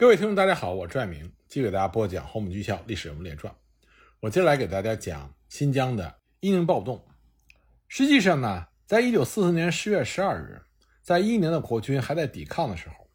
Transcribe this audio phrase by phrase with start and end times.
[0.00, 3.52] 各位听众，大家好，我是爱明，继续给大家播讲《黄埔军校历史人物列传》。
[4.20, 7.06] 我接下来给大家讲新疆的伊宁暴动。
[7.86, 10.58] 实际上呢，在一九四四年十月十二日，
[11.02, 13.10] 在伊宁的国军还在抵抗的时候，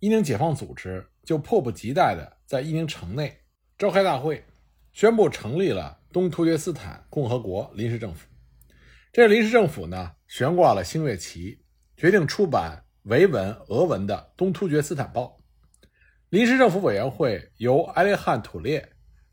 [0.00, 3.38] 伊宁解放组织就迫不及待地在伊宁城内
[3.78, 4.44] 召开大会，
[4.90, 8.26] 宣布成立了东突厥斯坦共和国临时政府。
[9.12, 11.62] 这临时政府呢，悬挂了星月旗，
[11.96, 15.22] 决定出版维文、俄文的《东突厥斯坦报》。
[16.30, 18.86] 临时政府委员会由埃列汉·土列、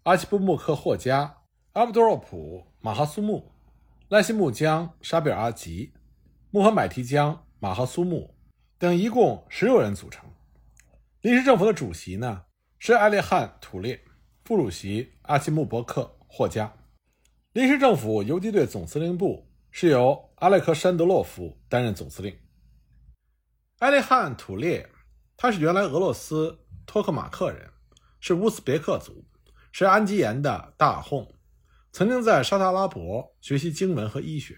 [0.03, 1.35] 阿奇布穆克·霍加、
[1.73, 3.51] 阿卜杜洛普、马哈苏木、
[4.07, 5.91] 赖西木江、沙比尔阿吉、
[6.51, 8.33] 穆罕买提江、马哈苏木
[8.77, 10.25] 等一共十六人组成。
[11.19, 12.43] 临时政府的主席呢
[12.79, 13.99] 是埃列汉·土列，
[14.45, 16.71] 副主席阿奇木伯克·霍加。
[17.51, 22.33] 临时政府游击队总司令部是由阿列克山德洛夫担任总司令。
[23.79, 24.89] 埃列汉·土列，
[25.35, 26.57] 他是原来俄罗斯。
[26.85, 27.69] 托克马克人，
[28.19, 29.25] 是乌兹别克族，
[29.71, 31.29] 是安吉延的大訇，
[31.91, 34.57] 曾经在沙特阿拉伯学习经文和医学。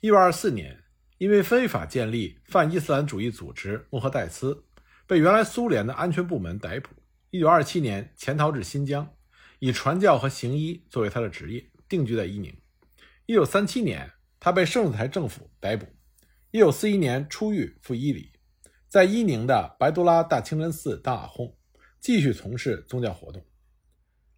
[0.00, 0.84] 一九二四年，
[1.18, 4.64] 因为非法建立泛伊斯兰主义组织穆赫代斯，
[5.06, 6.90] 被原来苏联的安全部门逮捕。
[7.30, 9.08] 一九二七年潜逃至新疆，
[9.58, 12.54] 以传教和行医作为他的职业，定居在伊宁。
[13.24, 15.86] 一九三七年，他被圣子台政府逮捕。
[16.52, 18.30] 一九四一年出狱赴伊犁。
[18.96, 21.52] 在伊宁的白都拉大清真寺当阿訇，
[22.00, 23.44] 继续从事宗教活动。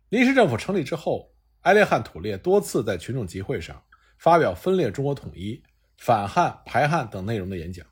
[0.09, 3.81] 临时政府成立之后，埃列汗·土列多次在群众集会上
[4.19, 5.62] 发表分裂中国统一、
[5.98, 7.87] 反汉排汉等内容的演讲。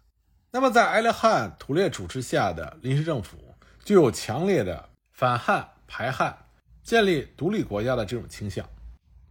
[0.51, 3.37] 那么，在埃列汗·土列主持下的临时政府
[3.85, 6.37] 具有强烈的反汉排汉、
[6.83, 8.69] 建立独立国家的这种倾向。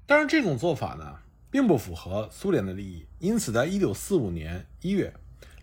[0.06, 1.20] 但是，这种做法呢，
[1.52, 3.06] 并不符合苏联的利益。
[3.20, 5.14] 因此，在1945年1月。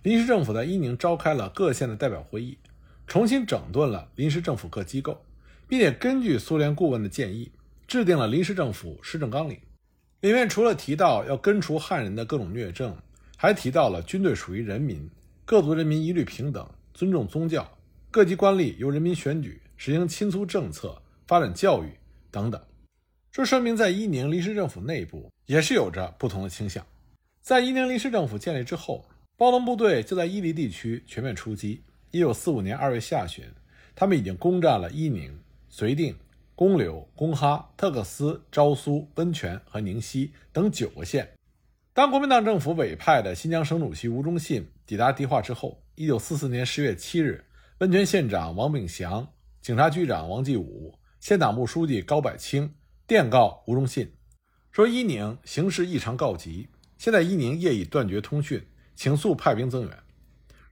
[0.02, 2.58] 临时政府在伊宁召开了各县的代表会议，
[3.06, 5.24] 重新整顿了临时政府各机构，
[5.68, 7.52] 并且根据苏联顾问的建议，
[7.86, 9.56] 制定了临时政府施政纲领。
[10.20, 12.96] 里面除了提到要根除汉人的各种虐政，
[13.36, 15.08] 还提到了军队属于人民，
[15.44, 17.78] 各族人民一律平等，尊重宗教，
[18.10, 21.92] 各级官吏由人民选举，实行亲苏政策，发展教育
[22.32, 22.60] 等等。
[23.30, 26.84] 这说明在伊宁临时政府内部也是有着不同的倾向。
[27.40, 29.04] 在伊宁临时政府建立之后。
[29.42, 31.82] 暴动部队就在伊犁地区全面出击。
[32.12, 33.44] 一九四五年二月下旬，
[33.92, 35.36] 他们已经攻占了伊宁、
[35.68, 36.16] 绥定、
[36.54, 41.28] 公柳、公哈、特克斯、昭苏、温泉和宁西等九个县。
[41.92, 47.44] 当国民党政府委派的新疆省主席吴忠信抵达迪化之后，一九四四年十月七日，
[47.78, 49.26] 温泉县长王炳祥、
[49.60, 52.72] 警察局长王继武、县党部书记高柏清
[53.08, 54.08] 电告吴忠信，
[54.70, 58.64] 说伊宁形势异常告急，现在伊宁业已断绝通讯。
[59.02, 59.98] 请速派兵增援。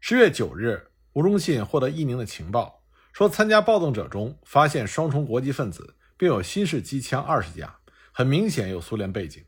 [0.00, 7.80] 十月九日，吴忠信获得伊宁的情报，说参加暴动者中发现双重国籍分子，并有新式机枪二十架，
[8.12, 9.44] 很明显有苏联背景。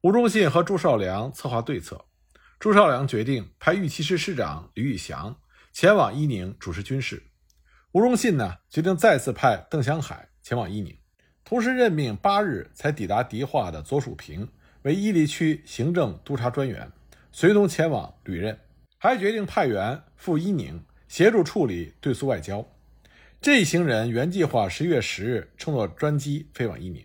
[0.00, 2.06] 吴忠信和朱绍良策划对策。
[2.58, 5.38] 朱绍良决定派玉器师师长李宇祥
[5.70, 7.22] 前往伊宁主持军事。
[7.92, 10.96] 吴忠信呢，决定再次派邓祥海前往伊宁，
[11.44, 14.48] 同时任命八日才抵达迪化的左蜀平
[14.84, 16.90] 为伊犁区行政督察专员。
[17.32, 18.58] 随同前往旅任，
[18.98, 22.66] 还决定派员赴伊宁协助处理对苏外交。
[23.40, 27.04] 这一行人原计划十一月十日乘坐专机飞往伊宁，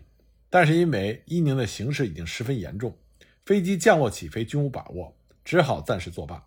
[0.49, 2.97] 但是因为伊宁的形势已经十分严重，
[3.45, 6.43] 飞机降落起飞均无把握，只好暂时作罢。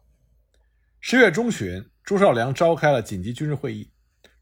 [1.01, 3.89] 十月中旬，朱绍良召开了紧急军事会议，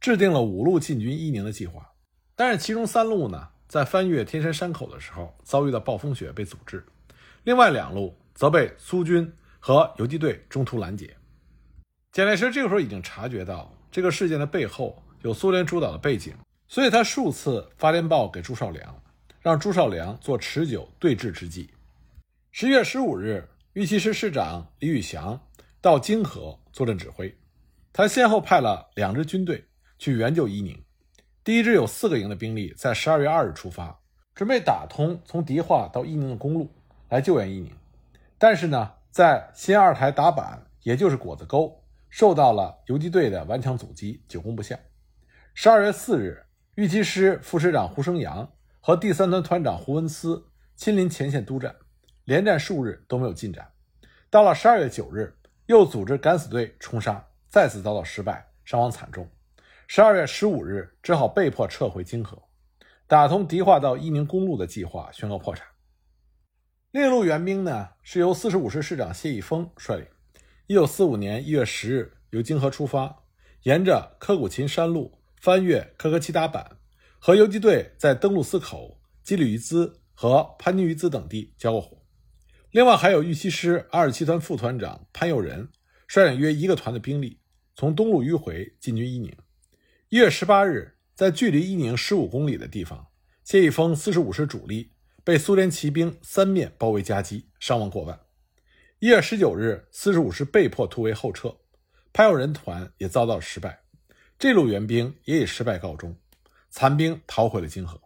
[0.01, 1.93] 制定了五路进军伊宁的计划。
[2.35, 6.83] 但是其中三路呢，在翻越天山山口的时候遭遇到暴风雪被阻滞，
[7.45, 8.17] 另外两路。
[8.37, 11.17] 则被苏军和游击队中途拦截。
[12.13, 16.33] 蒋介石这个时候已经察觉到这个事件的背后有苏联主导的背景，
[16.69, 19.03] 所以他数次发电报给朱绍良，
[19.41, 21.71] 让朱绍良做持久对峙之计。
[22.53, 25.39] 十月十五日，玉溪师师长李宇祥
[25.81, 27.37] 到泾河坐镇指挥，
[27.93, 29.65] 他先后派了两支军队
[29.99, 30.79] 去援救伊宁。
[31.43, 33.99] 第一支有四个营的兵力，在十二月二日出发，
[34.35, 36.71] 准备打通从迪化到伊宁的公路，
[37.09, 37.71] 来救援伊宁。
[38.39, 44.79] 但是呢，在新二台打板，也就是果子沟，受到了游击队的顽强阻击，久攻不下。
[45.55, 46.45] 十二月四日，
[46.75, 51.75] 豫七师副师长胡生阳和第三团团长胡文思亲临前线督战，
[52.25, 53.67] 连战数日都没有进展。
[54.29, 55.35] 到了十二月九日，
[55.65, 59.27] 又组织敢死队冲杀，再次遭到失败，伤亡惨重。
[59.87, 62.43] 十二月十五日，只好被迫撤回泾河，
[63.07, 65.67] 打通迪化到伊宁公路的计划宣告破产。
[66.93, 70.07] 另一路援兵呢，是由四十五师师长谢毅峰率领。
[70.67, 73.25] 一九四五年一月十日，由泾河出发，
[73.65, 76.79] 沿着柯古琴山路翻越科克奇达坂，
[77.19, 81.99] 和游击队在登陆斯口、基里于兹和潘尼于兹等地交过火。
[82.71, 85.69] 另外，还有玉溪师二十七团副团长潘佑仁
[86.07, 87.41] 率领约一个团的兵力，
[87.75, 89.37] 从东路迂回进军伊宁。
[90.09, 93.09] 一月十八日，在距离伊宁十五公里的地方，
[93.45, 94.93] 谢毅峰四十五师主力
[95.27, 98.21] 被苏联骑兵三面包围夹击，伤亡过万。
[99.01, 101.57] 一月十九日，四十五师被迫突围后撤，
[102.13, 103.81] 潘友仁团也遭到失败，
[104.39, 106.17] 这路援兵也以失败告终，
[106.71, 108.01] 残兵逃回了金河。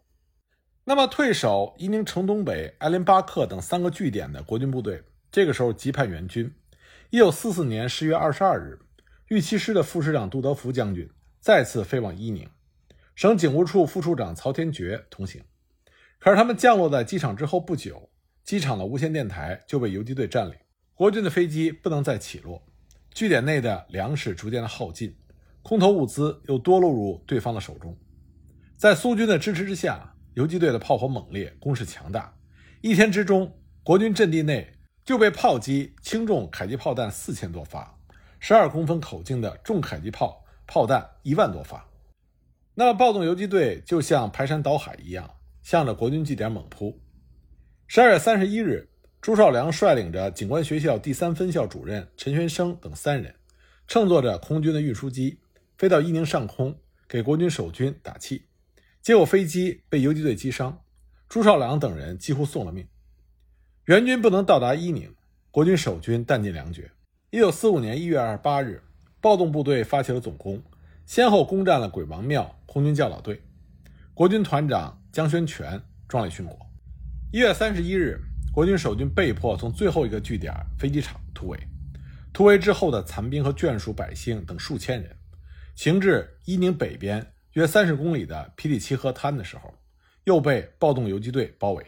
[0.84, 6.50] 那么，退守伊宁城东北、艾林巴克等三个据点的国军部队，这个时候急盼援军。
[7.10, 8.78] 一九四四年十月二十二日，
[9.28, 11.06] 豫七师的副师长杜德福将军
[11.38, 12.48] 再次飞往伊宁，
[13.14, 15.44] 省警务处副处长曹天觉同行。
[16.20, 18.10] 可是，他们降落在机场之后不久，
[18.44, 20.54] 机场的无线电台就被游击队占领，
[20.94, 22.62] 国军的飞机不能再起落，
[23.14, 25.16] 据点内的粮食逐渐的耗尽，
[25.62, 27.96] 空投物资又多落入对方的手中。
[28.76, 32.36] 在苏军的支持之下，游击队的炮火猛烈，攻势强大。
[32.82, 37.98] 一天之中，国军阵地内就被炮击轻重迫击炮弹四千多发，
[38.38, 41.88] 十二公分口径的重迫击炮炮弹一万多发。
[42.74, 45.30] 那么，暴动游击队就像排山倒海一样，
[45.62, 47.00] 向着国军据点猛扑。
[47.86, 48.88] 十二月三十一日，
[49.20, 53.34] 朱绍良率领着警官学校第三分校主任陈学生等三人，
[53.86, 55.38] 乘坐着空军的运输机，
[55.76, 56.78] 飞到伊宁上空，
[57.08, 58.44] 给国军守军打气。
[59.02, 60.82] 结果飞机被游击队击伤，
[61.28, 62.86] 朱绍良等人几乎送了命。
[63.86, 65.14] 援军不能到达伊宁，
[65.50, 66.90] 国军守军弹尽粮绝。
[67.30, 68.82] 一九四五年一月二十八日，
[69.20, 70.62] 暴动部队发起了总攻，
[71.06, 73.42] 先后攻占了鬼王庙空军教导队。
[74.14, 76.56] 国军团长江宣全壮烈殉国。
[77.32, 78.20] 一月三十一日，
[78.52, 81.58] 国军守军被迫从最后一个据点飞机场突围。
[82.32, 85.16] 突围之后的残兵和眷属、百姓等数千人，
[85.74, 87.34] 行至伊宁北边。
[87.54, 89.74] 约三十公里的皮里奇河滩的时候，
[90.22, 91.84] 又被暴动游击队包围。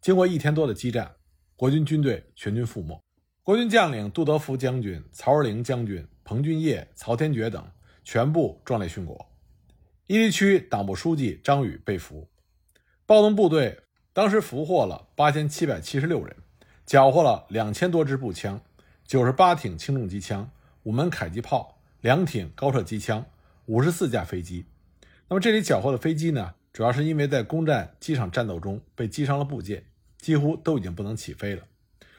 [0.00, 1.10] 经过一天多的激战，
[1.56, 3.02] 国军军队全军覆没。
[3.42, 7.68] 国军将领杜德福将军、曹尔龄将军、彭俊业、曹天觉等
[8.04, 9.26] 全部壮烈殉国。
[10.06, 12.30] 伊犁区党部书记张宇被俘。
[13.06, 13.82] 暴动部队
[14.12, 16.36] 当时俘获了八千七百七十六人，
[16.84, 18.60] 缴获了两千多支步枪、
[19.04, 20.50] 九十八挺轻重机枪、
[20.82, 23.24] 五门迫击炮、两挺高射机枪、
[23.66, 24.66] 五十四架飞机。
[25.28, 29.84] 那么这里缴获的飞机呢，主要是因为在攻占机场战斗中被击伤了部件，
[30.18, 31.62] 几乎都已经不能起飞了。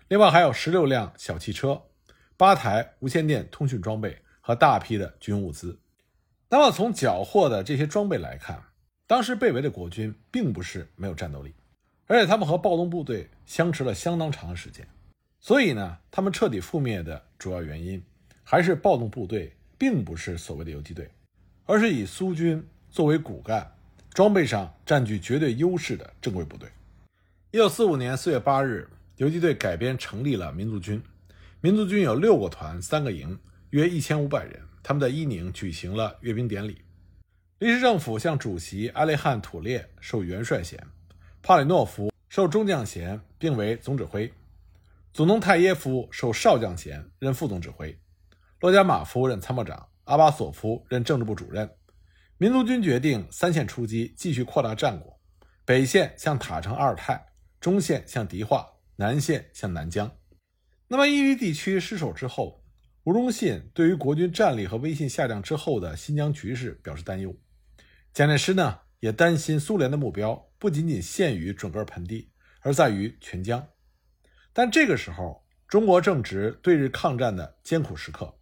[0.07, 1.81] 另外还有十六辆小汽车、
[2.38, 5.80] 八台无线电通讯装备和大批的军物资。
[6.50, 8.63] 那么从缴获的这些装备来看，
[9.07, 11.54] 当时被围的国军并不是没有战斗力，
[12.06, 14.86] 而且他们和暴动部队相持了相当长的时间。
[15.39, 18.04] 所以呢，他们彻底覆灭的主要原因，
[18.44, 21.09] 还是暴动部队并不是所谓的游击队，
[21.65, 22.63] 而是以苏军。
[22.89, 23.75] 作为骨干，
[24.12, 26.68] 装备上占据绝对优势的正规部队。
[27.51, 31.00] 一九四五年四月八日，游击队改编成立了民族军。
[31.62, 33.38] 民族军有六个团、三个营，
[33.71, 34.59] 约一千五百人。
[34.81, 36.77] 他们在伊宁举行了阅兵典礼。
[37.59, 40.80] 临时政府向主席阿列汉土列授元帅衔，
[41.42, 44.30] 帕里诺夫授中将衔，并为总指挥；
[45.12, 47.98] 祖农泰耶夫授少将衔，任副总指挥；
[48.59, 51.68] 洛加马夫任参谋长，阿巴索夫任政治部主任。
[52.38, 55.19] 民族军决定三线出击，继续扩大战果。
[55.66, 57.26] 北线向塔城、阿尔泰，
[57.59, 60.11] 中线向迪化，南线向南疆。
[60.87, 62.64] 那么伊犁地区失守之后，
[63.06, 67.35] 吴忠信对于国军战力和威信下降之后的新疆局势表示担忧。
[68.18, 72.31] 蒋介石呢也担心苏联的目标不仅仅限于准噶尔盆地，
[72.62, 73.68] 而在于全疆。
[74.52, 78.36] 但这个时候，中国正值对日抗战的艰苦时刻，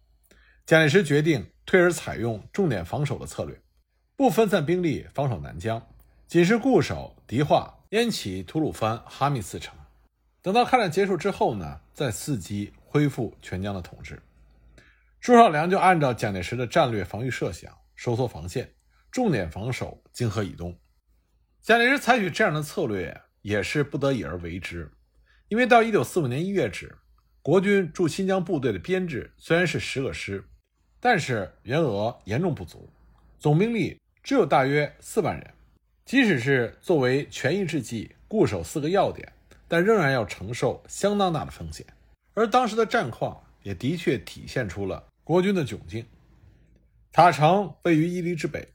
[0.64, 3.60] 蒋介石决定退而采用重点防守的策略。
[4.16, 5.86] 不分散兵力防守南疆，
[6.26, 9.76] 仅是固守迪化、烟起、吐鲁番、哈密四城。
[10.40, 14.22] 等到抗战结束之后呢，再伺机恢复全疆的统治。
[15.20, 18.72] 朱绍良就按照蒋介石的战略防御设想，收缩防线，
[19.16, 20.78] 重点防守泾河以东。
[21.62, 24.92] 蒋介石采取这样的策略也是不得已而为之，
[25.48, 26.94] 因为到一九四五年一月止，
[27.40, 30.44] 国军驻新疆部队的编制虽然是十个师，
[31.00, 32.90] 但是员额严重不足，
[33.38, 33.98] 总兵力。
[34.22, 35.54] 只有大约四万人，
[36.04, 39.32] 即使是作为权宜之计固守四个要点，
[39.66, 41.86] 但仍然要承受相当大的风险。
[42.34, 46.04] 而当时的战况也的确体现出了国军的窘境。
[47.12, 48.68] 塔城位于伊犁之北，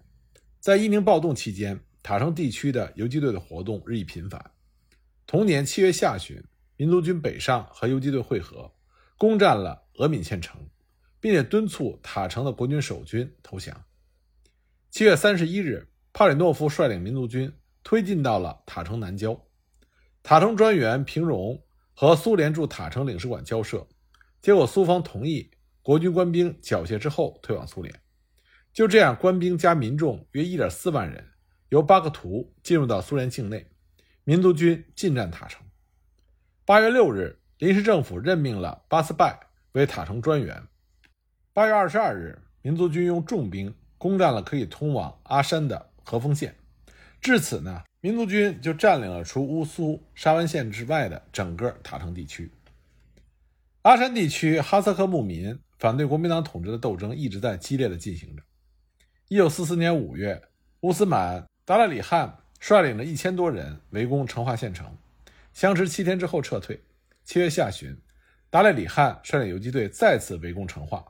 [0.61, 4.51] 在伊宁暴动期间，塔城地区的游击队的活动日益频繁。
[5.25, 6.39] 同年七月下旬，
[6.77, 8.71] 民族军北上和游击队会合，
[9.17, 10.61] 攻占了俄敏县城，
[11.19, 13.85] 并且敦促塔城的国军守军投降。
[14.91, 17.51] 七月三十一日，帕里诺夫率领民族军
[17.81, 19.43] 推进到了塔城南郊。
[20.21, 21.59] 塔城专员平荣
[21.95, 23.87] 和苏联驻塔城领事馆交涉，
[24.43, 25.49] 结果苏方同意
[25.81, 27.99] 国军官兵缴械之后退往苏联。
[28.73, 31.27] 就这样，官兵加民众约一点四万人，
[31.69, 33.67] 由巴克图进入到苏联境内，
[34.23, 35.61] 民族军进占塔城。
[36.63, 39.37] 八月六日，临时政府任命了巴斯拜
[39.73, 40.63] 为塔城专员。
[41.51, 46.55] 八月二十二日，民族军用重兵攻占了可以通往阿山的和丰县。
[47.19, 52.49] 至此呢，民族军就占领了除乌苏沙湾县之外的整个塔城地区。
[53.81, 58.43] 阿山地区哈萨克牧民反对国民党统治的斗争一直在激烈的进行着。
[59.31, 60.41] 一九四四年五月，
[60.81, 64.93] 乌斯满·达赖里汗率领了一千多人围攻成化县城，
[65.53, 66.77] 相持七天之后撤退。
[67.23, 67.97] 七月下旬，
[68.49, 71.05] 达赖里汗率领游击队再次围攻成化。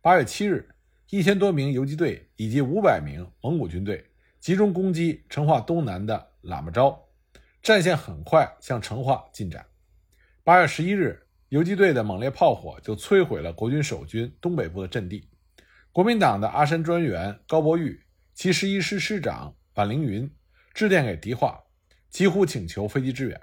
[0.00, 0.72] 八月七日，
[1.10, 6.96] 一千多名游击队以及五百名蒙古军队集中攻击成化东南的喇嘛昭，
[7.60, 9.66] 战线很快向成化进展。
[10.44, 15.28] 八月十一日，游击队的猛烈炮火就摧毁了国军守军东北部的阵地。
[15.94, 18.02] 国民党的阿山专员高伯玉、
[18.34, 20.28] 其十一师师长坂凌云
[20.72, 21.62] 致电给迪化，
[22.10, 23.40] 几乎请求飞机支援。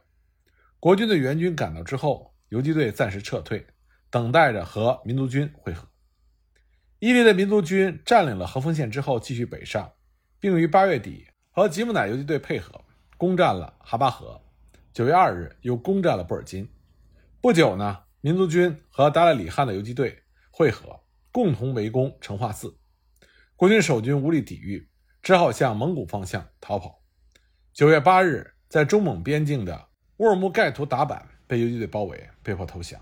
[0.78, 3.66] 国军的援军赶到之后，游击队暂时撤退，
[4.10, 5.88] 等待着和民族军会合。
[7.00, 9.90] 伊犁的民族军占领了和丰县之后，继续北上，
[10.38, 12.84] 并于八月底和吉木乃游击队配合，
[13.16, 14.42] 攻占了哈巴河。
[14.92, 16.70] 九月二日，又攻占了布尔津。
[17.40, 21.00] 不久呢，民族军和达赖里汗的游击队会合。
[21.32, 22.78] 共同围攻成化寺，
[23.56, 24.90] 国军守军无力抵御，
[25.22, 27.02] 只好向蒙古方向逃跑。
[27.72, 33.00] 九月八日，在中蒙边境的乌尔木盖图达坂被游击队包围，被迫投降。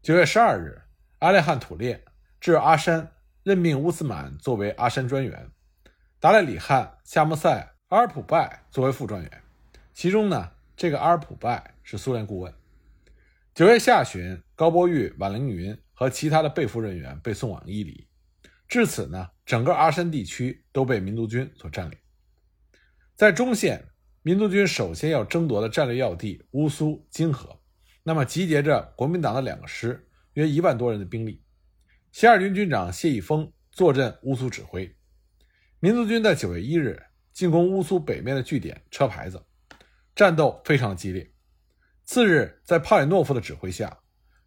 [0.00, 0.80] 九月十二日，
[1.18, 2.02] 阿列汉土列
[2.40, 5.50] 至阿山，任命乌斯满作为阿山专员，
[6.18, 9.42] 达赖里汗、夏木塞、阿尔普拜作为副专员。
[9.92, 12.54] 其中呢，这个阿尔普拜是苏联顾问。
[13.54, 15.78] 九月下旬，高波玉、宛凌云。
[15.94, 18.06] 和其他的被俘人员被送往伊犁，
[18.68, 21.96] 至此呢，整个阿山地区都被民族军所占领。
[23.14, 23.88] 在中线，
[24.22, 27.60] 民族军首先要争夺的战略要地乌苏、金河，
[28.02, 31.42] 那么集结着国民党的两个师，约一万多人的兵力。
[32.10, 34.92] 新二军军长谢毅峰坐镇乌苏指挥。
[35.78, 37.00] 民族军在九月一日
[37.32, 39.44] 进攻乌苏北面的据点车牌子，
[40.14, 41.30] 战斗非常激烈。
[42.04, 43.98] 次日，在帕里诺夫的指挥下，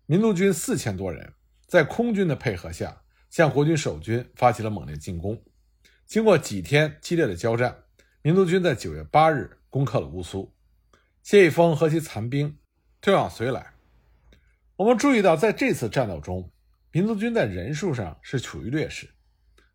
[0.08, 1.34] 民族军四千多人。
[1.68, 5.38] 在空军的配合下，向国军守军发起了猛烈进攻。
[6.06, 7.78] 经过几天激烈的交战，
[8.22, 10.50] 民族军在九月八日攻克了乌苏。
[11.24, 12.58] 谢毅峰和其残兵
[13.02, 13.74] 退往绥来。
[14.78, 16.50] 我们注意到，在这次战斗中，
[16.94, 19.10] 民族军在人数上是处于劣势，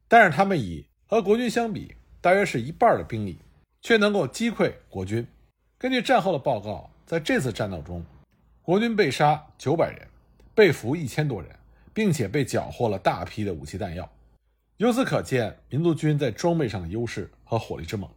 [0.08, 3.38] 但是他们以和国军相比，大约是一半的兵力，
[3.82, 5.26] 却能够击溃国军。
[5.76, 8.02] 根据战后的报告，在这次战斗中，
[8.62, 10.08] 国军被杀九百人，
[10.54, 11.50] 被俘一千多人。
[11.94, 14.10] 并且被缴获了大批的武器弹药，
[14.78, 18.10] 由此可见民族军在装备上的优势和火力之猛。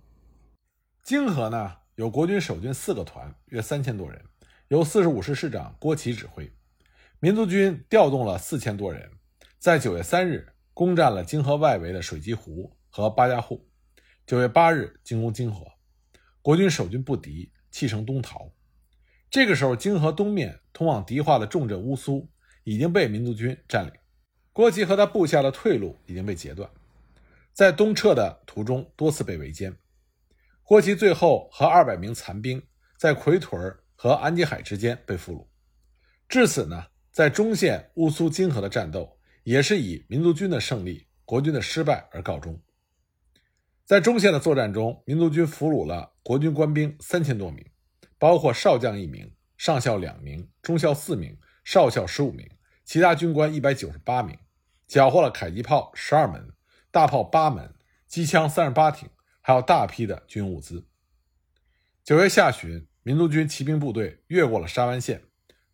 [1.04, 4.24] 泾河呢，有国军守军四个团，约三千多人，
[4.70, 6.50] 由四十五师师长郭奇指挥。
[7.20, 9.12] 民族军调动了四千多人，
[9.60, 13.68] 在九月三日攻占了泾河外围的水积湖和八家户。
[14.26, 15.68] 九月八日进攻泾河，
[16.42, 18.50] 国军守军不敌，弃城东逃。
[19.36, 22.26] 这个时候，泾河东面通往迪化的重镇乌苏。
[22.64, 23.92] 已经被民族军占领，
[24.54, 26.68] 郭奇和他部下的退路已经被截断，
[27.52, 29.76] 在东撤的途中多次被围歼。
[30.64, 32.64] 郭奇最后和二百名残兵
[32.98, 35.46] 在奎屯和安吉海之间被俘虏。
[36.30, 42.58] 至此呢，在中线乌苏金河的战斗也是以民族军的胜利、国军的失败而告终。
[43.84, 47.64] 在中线的作战中，民族军俘虏了国军官兵三千多名，
[48.26, 52.50] 包括少将一名、上校两名、中校四名、少校十五名。
[52.84, 54.36] 其他军官一百九十八名，
[54.88, 56.52] 缴获了迫击炮十二门、
[56.90, 57.76] 大炮八门、
[58.08, 59.08] 机枪三十八挺，
[59.42, 60.88] 还有大批的军物资。
[62.04, 65.22] 九月下旬，民族军骑兵部队越过了沙湾县，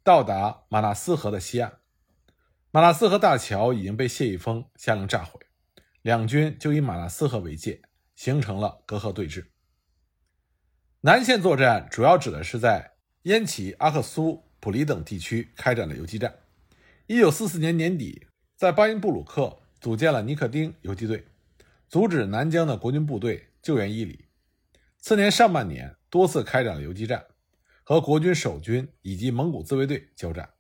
[0.04, 1.80] 到达马纳斯河的西岸。
[2.72, 5.40] 马纳斯河大桥已经被谢毅峰下令炸毁，
[6.02, 7.82] 两军就以马纳斯河为界，
[8.18, 9.46] 形成了隔河对峙。
[11.04, 12.92] 南线作战主要指的是在
[13.24, 16.32] 烟齐、阿克苏、普里等地区开展的游击战。
[17.08, 21.26] 一九四四年年底，在巴音布鲁克组建了尼克丁游击队，
[21.90, 24.26] 阻止南疆的国军部队救援伊犁。
[25.00, 27.26] 次年上半年，多次开展了游击战，
[27.84, 30.52] 和国军守军以及蒙古自卫队交战。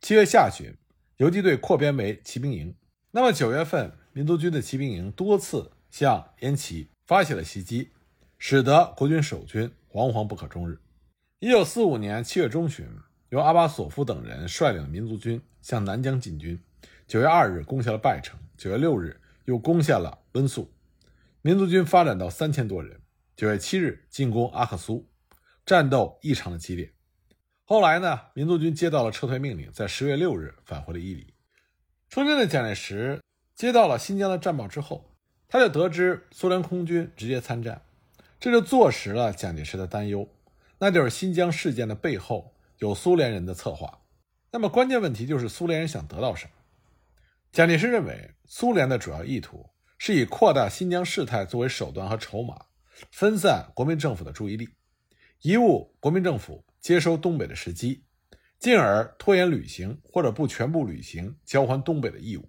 [0.00, 0.74] 七月下旬，
[1.18, 2.74] 游击队扩编为骑兵营。
[3.12, 7.90] 那么九月份，民族军的骑兵营多次向烟岐发起了袭击，
[8.46, 10.78] 使得国军守军惶惶不可终日。
[11.38, 12.86] 一九四五年七月中旬，
[13.30, 16.62] 由阿巴索夫等人率领的民族军向南疆进军，
[17.06, 20.70] 九月二日攻下了拜城，九月六日又攻下了温宿。
[21.40, 23.00] 民族军发展到三千多人，
[23.34, 25.08] 九月七日进攻阿克苏，
[25.64, 26.92] 战斗异常的激烈。
[27.64, 31.32] 后来呢，民族军接到了撤退命令，在十月六日返回了伊犁。
[32.10, 33.22] 出征的蒋介石
[33.54, 35.10] 接到了新疆的战报之后。
[35.48, 37.80] 他就得知苏联空军直接参战，
[38.44, 40.28] 这就坐实了蒋介石的担忧，
[40.76, 44.02] 那就是新疆事件的背后有苏联人的策划。
[44.50, 46.52] 那么关键问题就是苏联人想得到什么？
[47.52, 52.66] 蒋介石认为，苏联的主要意图是以扩大新疆事态作为手段和筹码，
[53.10, 54.68] 分散国民政府的注意力，
[55.40, 58.04] 贻误国民政府接收东北的时机，
[58.58, 62.46] 进而拖延履行或者不全部履行交还东北的义务，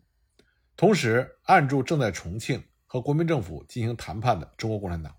[0.76, 2.62] 同时按住正在重庆。
[2.86, 5.14] 和国民政府进行谈判的中国共产党，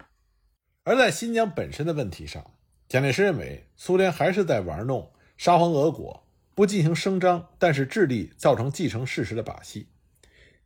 [0.87, 2.53] 而在新疆本身的问题上，
[2.89, 9.89] 蒋介石认为苏联还是在玩弄沙皇俄国不进行声张，但是智力造成继承事实的把戏。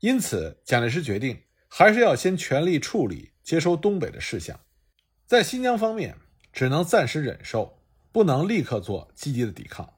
[0.00, 4.60] 因此，蒋介石决定还是要先全力处理接收东北的事项，
[5.24, 6.14] 在新疆方面
[6.52, 7.78] 只能暂时忍受，
[8.12, 9.88] 不能立刻做积极的抵抗。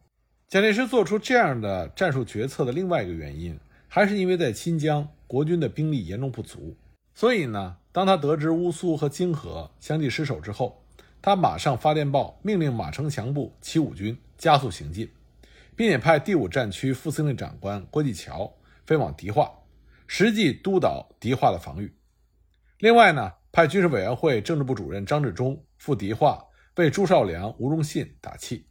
[0.49, 6.77] 蒋介石做出这样的战术决策的另外一个原因，还是因为在新疆国军的兵力严重不足。
[7.15, 10.85] 所以呢，当他得知乌苏和泾河相继失守之后，
[11.21, 15.09] 他马上发电报命令马城强部七五军加速行进，
[15.77, 18.53] 并且派第五战区副司令长官郭继桥
[18.87, 19.53] 飞往迪化，
[20.07, 21.95] 实际督导迪化的防御。
[22.79, 26.45] 另外呢，派军事委员会政治部主任张治中赴迪化
[26.77, 28.67] 为朱绍良、吴忠信打气。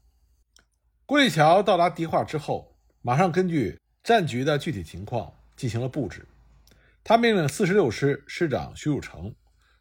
[1.06, 6.28] 郭继桥到达迪化之后，马上根据战局的具体情况进行了布置。
[7.04, 9.34] 他命令四十六师师长徐汝成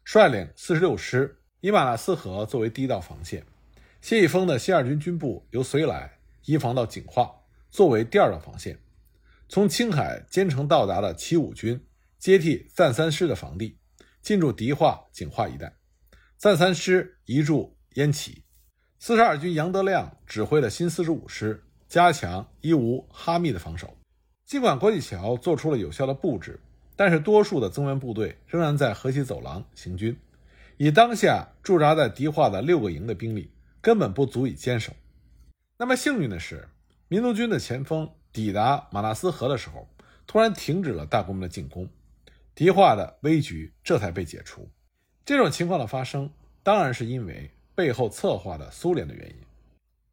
[0.03, 3.45] 率领四十六师以马纳斯河作为第一道防线，
[4.01, 7.31] 谢毅峰的新二军军部由绥来移防到景化
[7.69, 8.79] 作为第二道防线，
[9.47, 11.79] 从青海兼程到达的七五军
[12.17, 13.77] 接替赞三师的防地，
[14.23, 15.71] 进驻迪化、景化一带，
[16.37, 18.43] 赞三师移驻燕岐，
[18.97, 23.95] 四十二军杨德亮指挥了新四十五师加强伊吾哈密的防守。
[24.43, 26.59] 尽管郭继桥做出了有效的布置。
[26.95, 30.19] 但是，多数的增援部队仍然在河西走廊行军，
[30.77, 33.51] 以当下驻扎在迪化的六个营的兵力，
[33.81, 34.93] 根本不足以坚守。
[35.77, 36.67] 那么幸运的是，
[37.07, 39.87] 民族军的前锋抵达马纳斯河的时候，
[40.27, 41.89] 突然停止了大规模的进攻，
[42.53, 44.69] 迪化的危局这才被解除。
[45.25, 46.29] 这种情况的发生，
[46.61, 49.35] 当然是因为背后策划的苏联的原因。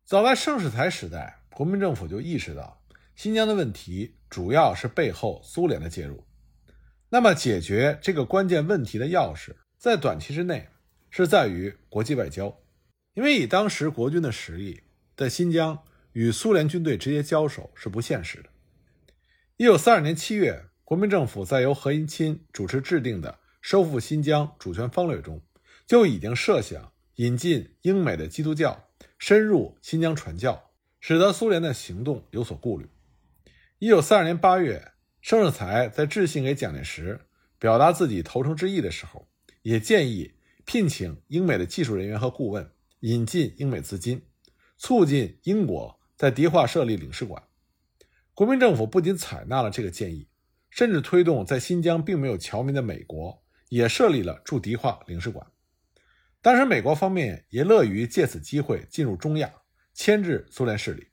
[0.04, 2.80] 早在盛世才时代，国民政府就意识到
[3.14, 6.24] 新疆的问题主要是背后苏联的介入。
[7.10, 10.68] 那么，解决这个关键问题的钥匙，在短期之内
[11.08, 12.60] 是在于国际外交，
[13.14, 14.82] 因为以当时国军的实力，
[15.16, 18.50] 在新疆与苏联军队直接交手是不现实的。
[19.56, 25.40] 一九三二年七月，国民政府在由何应钦主持制定的收复新疆主权方略中，
[25.86, 32.86] 就已经设想引进英美的基督教深入新疆传教，使得苏联的行动有所顾虑。
[33.78, 34.92] 一九三二年八月。
[35.20, 37.20] 盛世才在致信给蒋介石，
[37.58, 39.28] 表达自己投诚之意的时候，
[39.62, 40.32] 也建议
[40.64, 44.22] 聘请英美的技术人员和顾问，引进英美资金，
[44.76, 47.42] 促进英国在迪化设立领事馆。
[48.32, 50.28] 国民政府不仅采纳了这个建议，
[50.70, 55.44] 甚至推动在新疆并没有侨民的美国也设立了驻迪化领事馆。
[56.40, 59.52] 当时，美国方面也乐于借此机会进入中亚，
[59.92, 61.08] 牵制苏联势力。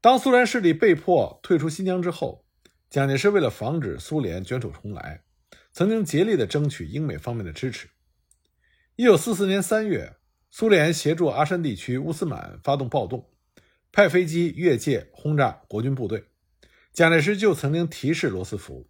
[0.00, 2.46] 当苏联势力被迫退出新疆之后，
[2.90, 5.22] 蒋介石为了防止苏联卷土重来，
[5.72, 7.88] 曾经竭力地争取英美方面的支持。
[8.96, 10.16] 一九四四年三月，
[10.50, 13.30] 苏联协助阿山地区乌斯满发动暴动，
[13.92, 16.24] 派飞机越界轰炸国军部队。
[16.92, 18.84] 蒋介石就曾经提示罗斯福，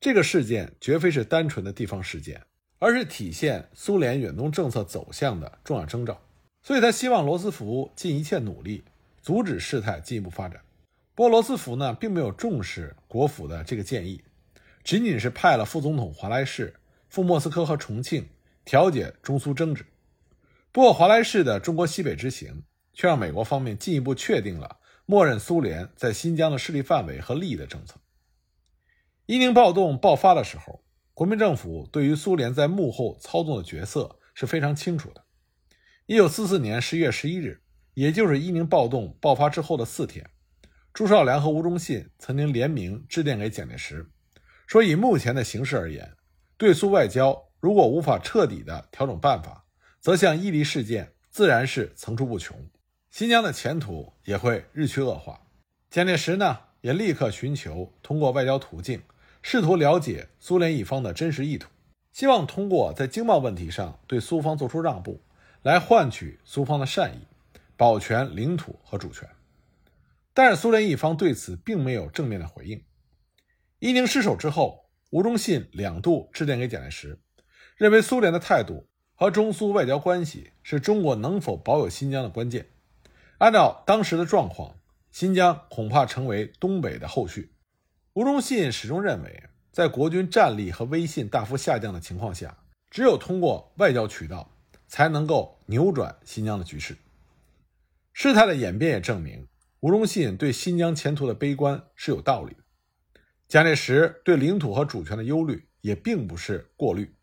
[0.00, 2.40] 这个事件绝非是单纯的地方事件，
[2.78, 6.18] 而是体现苏联远东政策走向的重要征兆。
[6.62, 8.82] 所以他希望罗斯福尽一切努力，
[9.20, 10.62] 阻止事态进一步发展。
[11.14, 14.24] 波罗斯福呢，并没有重视国府的这个建议，
[14.82, 16.74] 仅仅是派了副总统华莱士
[17.10, 18.26] 赴莫斯科和重庆
[18.64, 19.84] 调解中苏争执。
[20.72, 22.62] 不过华莱士的中国西北之行，
[22.94, 27.96] 却让美国方面进一步确定了默认苏联在新疆的势力范围和利益的政策。
[29.26, 35.22] 伊宁暴动爆发的时候，国民政府对于苏联在幕后操纵的角色是非常清楚的。
[36.06, 37.60] 一九四四年十一月十一日，
[37.92, 40.26] 也就是伊宁暴动爆发之后的四天。
[40.94, 44.06] 朱绍良和吴忠信曾经联名致电给蒋介石，
[44.66, 46.12] 说以目前的形势而言，
[46.58, 49.64] 对苏外交如果无法彻底的调整办法，
[50.00, 52.68] 则像伊犁事件自然是层出不穷，
[53.10, 55.40] 新疆的前途也会日趋恶化。
[55.88, 59.00] 蒋介石呢，也立刻寻求通过外交途径，
[59.40, 61.70] 试图了解苏联一方的真实意图，
[62.12, 65.22] 希望通过在经贸问题上对苏方做出让步，
[65.62, 67.26] 来换取苏方的善意，
[67.78, 69.26] 保全领土和主权。
[70.34, 72.84] 但是苏联一方对此并没有正面的回应。
[73.78, 77.20] 伊宁失守之后，吴忠信两度致电给蒋介石，
[77.76, 82.68] 认为苏联的态度和中苏外交关系是中国能否保有新疆的关键。
[83.38, 84.78] 按照当时的状况，
[85.10, 87.52] 新疆恐怕成为东北的后续。
[88.14, 92.56] 吴忠信始终认为，在国军战力和威信大幅下降的情况下，
[92.88, 94.50] 只有通过外交渠道
[94.86, 96.96] 才能够扭转新疆的局势。
[98.12, 99.46] 事态的演变也证明。
[99.82, 102.62] 吴忠信对新疆前途的悲观是有道理的，
[103.48, 107.16] 蒋介石对领土和主权的忧虑也并不是过虑，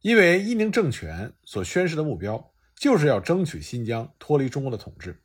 [0.00, 5.22] 因为伊宁政权所宣示的目标就是要争取新疆脱离中国的统治。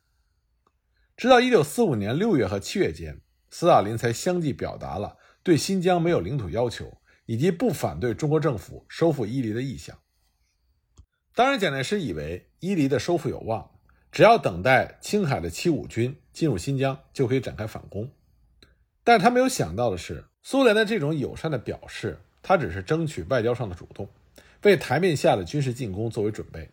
[1.17, 9.97] 直到1945年6月和7月间，斯大林才相继表达了对新疆没有领土要求以及不反对中国政府收复伊犁的意向。
[11.34, 13.71] 当然，蒋介石以为伊犁的收复有望。
[14.12, 18.12] 只要等待青海的七五军进入新疆，就可以展开反攻。
[19.06, 24.10] 但是他没有想到的是，苏联的这种友善的表示，他只是争取外交上的主动，
[24.63, 26.69] 为台面下的军事进攻作为准备。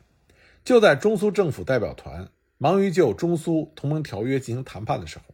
[0.65, 5.25] 就在中苏政府代表团忙于就中苏同盟条约进行谈判的时候，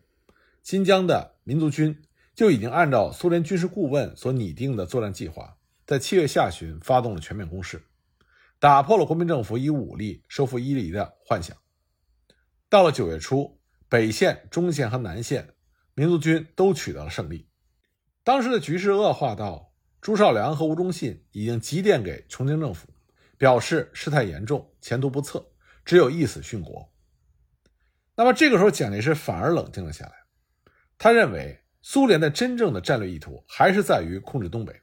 [0.62, 2.02] 新疆的民族军
[2.34, 7.82] 就已经按照苏联军事顾问所拟定的作战计划，在七月下旬发动了全面攻势，
[8.58, 11.56] 打破了国民政府以武力收复伊犁的幻想。
[12.68, 13.57] 到了九月初，
[13.88, 15.54] 北线、中线和南线
[15.94, 17.48] 民族军都取得了胜利。
[18.22, 22.88] 当时的局势恶化到朱绍良和吴忠信已经急电给重庆政府，
[23.38, 25.52] 表示事态严重，前途不测，
[25.84, 26.92] 只有一死殉国。
[28.14, 30.12] 那么这个时候，蒋介石反而冷静了下来。
[30.98, 34.82] 他认为，苏联的真正的战略意图还是在于控制东北，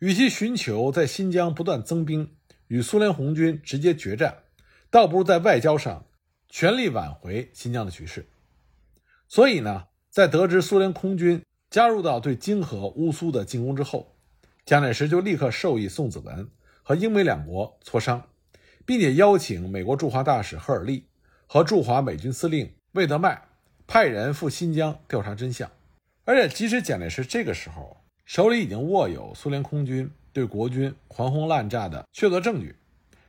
[0.00, 4.42] 与其寻求在新疆不断增兵，与苏联红军直接决战，
[4.90, 6.06] 倒不如在外交上。
[6.48, 8.26] 全力挽回新疆的局势，
[9.28, 14.16] 所以呢，在得知苏联空军加入到对经河、乌苏的进攻之后，
[14.64, 16.48] 蒋介石就立刻授意宋子文
[16.82, 18.26] 和英美两国磋商，
[18.86, 21.04] 并且邀请美国驻华大使赫尔利
[21.46, 23.42] 和驻华美军司令魏德迈
[23.86, 25.70] 派人赴新疆调查真相。
[26.24, 32.74] 而且，即使蒋介石这个时候手里已经握有苏联空军对国军狂轰滥炸的确凿证据，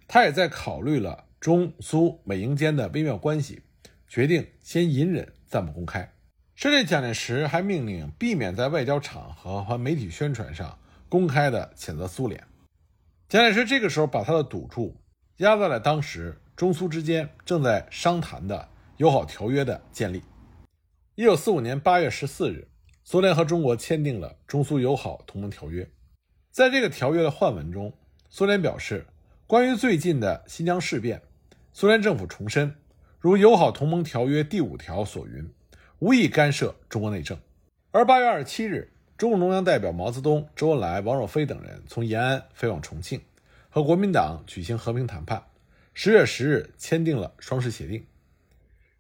[0.08, 1.26] 他也在考虑了。
[1.40, 3.62] 中苏美英间的微妙关系，
[4.08, 6.14] 决定先隐忍，暂不公开。
[6.56, 12.44] 甚至蒋介石还命令避免在外交场合和媒体宣传上公开的谴责苏联。
[13.30, 14.98] 蒋介石这个时候把他的赌注
[15.38, 20.22] 压在了当时中苏之间正在商谈的友好条约的建立。
[21.16, 22.68] 一九四五年八月十四日，
[23.06, 25.90] 苏联和中国签订了中苏友好同盟条约。
[26.52, 27.94] 在这个条约的换文中，
[28.30, 29.08] 苏联表示，
[29.48, 31.22] 关于最近的新疆事变。
[31.72, 32.76] 苏联政府重申，
[33.20, 35.50] 如友好同盟条约第五条所云，
[36.00, 37.40] 无意干涉中国内政。
[37.92, 43.22] 而八月二十七日，中共中央代表毛泽东、周恩来、王若飞等人从延安飞往重庆，
[43.70, 45.44] 和国民党举行和平谈判。
[45.94, 48.06] 十月十日签订了双十协定。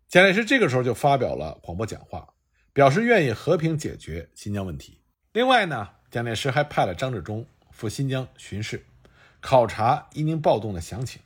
[0.07, 2.33] 蒋介石这个时候就发表了广播讲话，
[2.71, 4.99] 表示愿意和平解决新疆问题。
[5.33, 8.85] 另外呢，蒋介石还派了张治中赴新疆巡视，
[9.39, 11.21] 考察伊宁暴动的详情，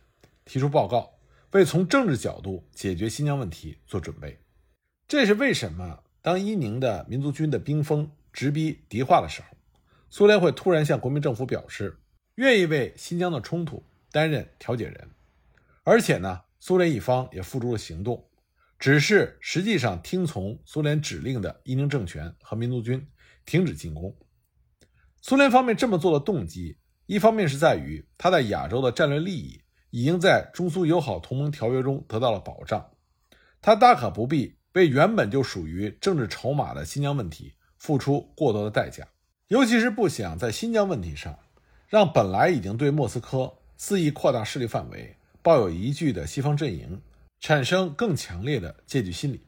[0.45, 1.12] 提出报告。
[1.53, 4.39] 为从政治角度解决新疆问题做准备，
[5.07, 5.99] 这是为什么？
[6.19, 9.55] 当伊宁的民族军的兵锋直逼迪化的时候，
[10.09, 11.99] 苏联会突然向国民政府表示
[12.35, 15.11] 愿意为新疆的冲突担任调解人，
[15.83, 18.27] 而且呢，苏联一方也付诸了行动，
[18.79, 23.07] 只是实际上听从苏联指令的伊宁政权和民族军
[23.45, 24.15] 停止进攻。
[25.21, 29.59] 苏联方面这么做的动机，一方面是在于他在亚洲的战略利益。
[29.93, 32.89] 已经在中苏友好同盟条约中得到了保障，
[33.61, 39.07] 他大可不必为原本就属于政治筹码的新疆问题付出过多的代价，
[39.49, 41.37] 尤其是不想在新疆问题上
[41.87, 46.99] 让本来已经对莫斯科肆意扩大势力范围、抱有疑惧的西方阵营
[47.39, 49.45] 产生更强烈的戒惧心理。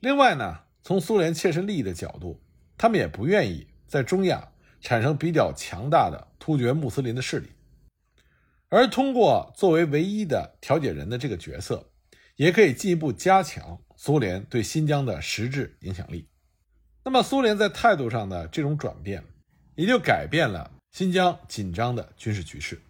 [0.00, 2.38] 另外呢，从苏联切身利益的角度，
[2.76, 4.46] 他们也不愿意在中亚
[4.82, 7.48] 产生比较强大的突厥穆斯林的势力。
[8.70, 11.90] 而通过作为唯一的调解人的这个角色，
[12.36, 16.28] 也可以进一步加强苏联对新疆的实质影响力。
[17.04, 19.24] 那么，苏联在态度上的这种转变，
[19.74, 22.80] 也就改变了新疆紧张的军事局势。